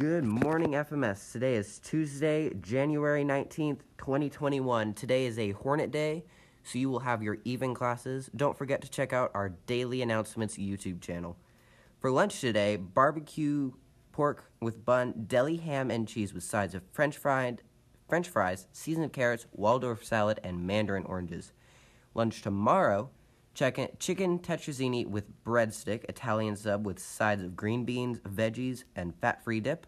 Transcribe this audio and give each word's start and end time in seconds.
Good 0.00 0.24
morning, 0.24 0.70
FMS. 0.70 1.30
Today 1.30 1.56
is 1.56 1.78
Tuesday, 1.78 2.54
January 2.54 3.22
19th, 3.22 3.80
2021. 3.98 4.94
Today 4.94 5.26
is 5.26 5.38
a 5.38 5.50
Hornet 5.50 5.90
Day, 5.90 6.24
so 6.62 6.78
you 6.78 6.88
will 6.88 7.00
have 7.00 7.22
your 7.22 7.36
even 7.44 7.74
classes. 7.74 8.30
Don't 8.34 8.56
forget 8.56 8.80
to 8.80 8.88
check 8.88 9.12
out 9.12 9.30
our 9.34 9.50
daily 9.66 10.00
announcements 10.00 10.56
YouTube 10.56 11.02
channel. 11.02 11.36
For 11.98 12.10
lunch 12.10 12.40
today, 12.40 12.76
barbecue 12.76 13.72
pork 14.10 14.50
with 14.58 14.86
bun, 14.86 15.26
deli 15.26 15.58
ham 15.58 15.90
and 15.90 16.08
cheese 16.08 16.32
with 16.32 16.44
sides 16.44 16.74
of 16.74 16.82
french 16.92 17.18
fried 17.18 17.60
french 18.08 18.30
fries, 18.30 18.68
seasoned 18.72 19.12
carrots, 19.12 19.48
Waldorf 19.52 20.02
salad, 20.02 20.40
and 20.42 20.66
mandarin 20.66 21.04
oranges. 21.04 21.52
Lunch 22.14 22.40
tomorrow, 22.40 23.10
chicken, 23.52 23.88
chicken 23.98 24.38
tetrazzini 24.38 25.06
with 25.06 25.44
breadstick, 25.44 26.04
Italian 26.08 26.56
sub 26.56 26.86
with 26.86 26.98
sides 26.98 27.42
of 27.42 27.54
green 27.54 27.84
beans, 27.84 28.18
veggies, 28.20 28.84
and 28.96 29.14
fat-free 29.20 29.60
dip, 29.60 29.86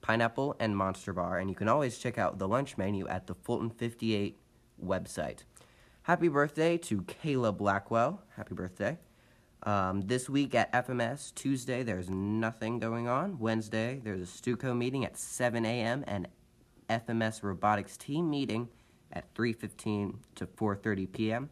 pineapple, 0.00 0.56
and 0.58 0.76
monster 0.76 1.12
bar. 1.12 1.38
And 1.38 1.50
you 1.50 1.56
can 1.56 1.68
always 1.68 1.98
check 1.98 2.18
out 2.18 2.38
the 2.38 2.48
lunch 2.48 2.78
menu 2.78 3.06
at 3.08 3.26
the 3.26 3.34
Fulton 3.34 3.70
58 3.70 4.38
website. 4.84 5.40
Happy 6.02 6.28
birthday 6.28 6.76
to 6.78 7.02
Kayla 7.02 7.56
Blackwell. 7.56 8.22
Happy 8.36 8.54
birthday. 8.54 8.98
Um, 9.62 10.02
this 10.02 10.28
week 10.28 10.54
at 10.54 10.72
FMS, 10.72 11.34
Tuesday, 11.34 11.82
there's 11.82 12.08
nothing 12.08 12.78
going 12.78 13.08
on. 13.08 13.38
Wednesday, 13.38 14.00
there's 14.04 14.22
a 14.22 14.26
Stuco 14.26 14.76
meeting 14.76 15.04
at 15.04 15.16
7 15.16 15.64
a.m. 15.64 16.04
and 16.06 16.28
FMS 16.88 17.42
robotics 17.42 17.96
team 17.96 18.30
meeting 18.30 18.68
at 19.12 19.34
3.15 19.34 20.18
to 20.36 20.46
4.30 20.46 21.12
p.m. 21.12 21.50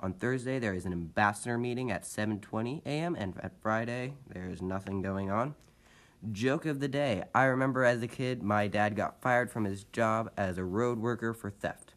On 0.00 0.12
Thursday, 0.12 0.58
there 0.58 0.74
is 0.74 0.84
an 0.84 0.92
ambassador 0.92 1.56
meeting 1.56 1.90
at 1.90 2.02
7:20 2.02 2.82
a.m. 2.84 3.14
and 3.14 3.34
at 3.40 3.52
Friday, 3.62 4.14
there 4.28 4.50
is 4.50 4.60
nothing 4.60 5.00
going 5.00 5.30
on. 5.30 5.54
Joke 6.32 6.66
of 6.66 6.80
the 6.80 6.88
day. 6.88 7.24
I 7.34 7.44
remember 7.44 7.84
as 7.84 8.02
a 8.02 8.08
kid, 8.08 8.42
my 8.42 8.66
dad 8.66 8.96
got 8.96 9.20
fired 9.20 9.50
from 9.50 9.64
his 9.64 9.84
job 9.84 10.30
as 10.36 10.58
a 10.58 10.64
road 10.64 10.98
worker 10.98 11.34
for 11.34 11.50
theft. 11.50 11.94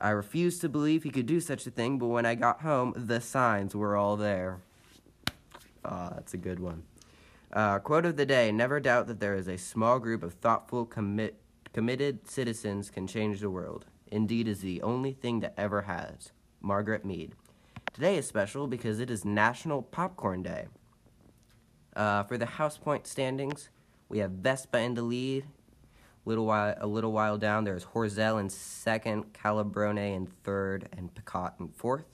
I 0.00 0.10
refused 0.10 0.60
to 0.60 0.68
believe 0.68 1.02
he 1.02 1.10
could 1.10 1.26
do 1.26 1.40
such 1.40 1.66
a 1.66 1.70
thing, 1.70 1.98
but 1.98 2.08
when 2.08 2.26
I 2.26 2.34
got 2.34 2.60
home, 2.60 2.92
the 2.96 3.20
signs 3.20 3.74
were 3.74 3.96
all 3.96 4.16
there. 4.16 4.60
Ah, 5.84 6.08
oh, 6.10 6.14
that's 6.14 6.34
a 6.34 6.38
good 6.38 6.60
one. 6.60 6.82
Uh, 7.52 7.78
quote 7.78 8.04
of 8.04 8.16
the 8.16 8.26
day 8.26 8.52
Never 8.52 8.80
doubt 8.80 9.06
that 9.06 9.20
there 9.20 9.34
is 9.34 9.48
a 9.48 9.56
small 9.56 9.98
group 9.98 10.22
of 10.22 10.34
thoughtful, 10.34 10.84
commit, 10.84 11.36
committed 11.72 12.28
citizens 12.28 12.90
can 12.90 13.06
change 13.06 13.40
the 13.40 13.50
world. 13.50 13.86
Indeed, 14.10 14.46
is 14.46 14.60
the 14.60 14.82
only 14.82 15.12
thing 15.12 15.40
that 15.40 15.54
ever 15.56 15.82
has. 15.82 16.32
Margaret 16.60 17.04
Mead. 17.04 17.34
Today 17.92 18.16
is 18.16 18.26
special 18.26 18.66
because 18.66 19.00
it 19.00 19.10
is 19.10 19.24
National 19.24 19.80
Popcorn 19.80 20.42
Day. 20.42 20.66
Uh, 21.96 22.22
for 22.24 22.36
the 22.36 22.44
House 22.44 22.76
Point 22.76 23.06
standings, 23.06 23.70
we 24.10 24.18
have 24.18 24.30
Vespa 24.30 24.78
in 24.78 24.94
the 24.94 25.02
lead. 25.02 25.46
Little 26.26 26.44
while, 26.44 26.74
a 26.78 26.86
little 26.86 27.12
while 27.12 27.38
down, 27.38 27.64
there's 27.64 27.86
Horzel 27.86 28.38
in 28.38 28.50
second, 28.50 29.32
Calabrone 29.32 30.14
in 30.14 30.26
third, 30.26 30.90
and 30.92 31.14
Picot 31.14 31.54
in 31.58 31.68
fourth. 31.68 32.04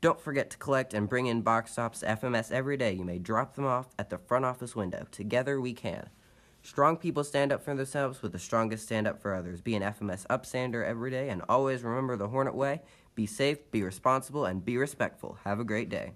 Don't 0.00 0.20
forget 0.20 0.48
to 0.50 0.56
collect 0.56 0.94
and 0.94 1.08
bring 1.08 1.26
in 1.26 1.42
box 1.42 1.74
tops 1.74 2.02
FMS 2.06 2.50
every 2.50 2.78
day. 2.78 2.92
You 2.92 3.04
may 3.04 3.18
drop 3.18 3.54
them 3.54 3.66
off 3.66 3.88
at 3.98 4.08
the 4.08 4.18
front 4.18 4.44
office 4.46 4.74
window. 4.74 5.06
Together 5.10 5.60
we 5.60 5.74
can. 5.74 6.08
Strong 6.62 6.96
people 6.96 7.22
stand 7.22 7.52
up 7.52 7.62
for 7.62 7.74
themselves, 7.74 8.22
with 8.22 8.32
the 8.32 8.38
strongest 8.38 8.86
stand 8.86 9.06
up 9.06 9.20
for 9.20 9.34
others. 9.34 9.60
Be 9.60 9.74
an 9.74 9.82
FMS 9.82 10.26
upstander 10.28 10.84
every 10.86 11.10
day, 11.10 11.28
and 11.28 11.42
always 11.48 11.82
remember 11.82 12.16
the 12.16 12.28
Hornet 12.28 12.54
way. 12.54 12.80
Be 13.14 13.26
safe, 13.26 13.70
be 13.70 13.82
responsible, 13.82 14.46
and 14.46 14.64
be 14.64 14.78
respectful. 14.78 15.38
Have 15.44 15.60
a 15.60 15.64
great 15.64 15.90
day. 15.90 16.12